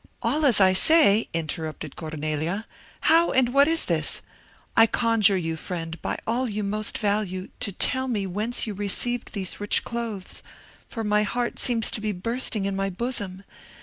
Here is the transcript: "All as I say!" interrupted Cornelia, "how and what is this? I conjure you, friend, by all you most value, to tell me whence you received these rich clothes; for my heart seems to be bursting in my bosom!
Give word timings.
"All 0.23 0.47
as 0.47 0.59
I 0.59 0.73
say!" 0.73 1.27
interrupted 1.31 1.95
Cornelia, 1.95 2.65
"how 3.01 3.31
and 3.31 3.53
what 3.53 3.67
is 3.67 3.85
this? 3.85 4.23
I 4.75 4.87
conjure 4.87 5.37
you, 5.37 5.55
friend, 5.55 6.01
by 6.01 6.17
all 6.25 6.49
you 6.49 6.63
most 6.63 6.97
value, 6.97 7.49
to 7.59 7.71
tell 7.71 8.07
me 8.07 8.25
whence 8.25 8.65
you 8.65 8.73
received 8.73 9.33
these 9.33 9.59
rich 9.59 9.83
clothes; 9.83 10.41
for 10.89 11.03
my 11.03 11.21
heart 11.21 11.59
seems 11.59 11.91
to 11.91 12.01
be 12.01 12.13
bursting 12.13 12.65
in 12.65 12.75
my 12.75 12.89
bosom! 12.89 13.43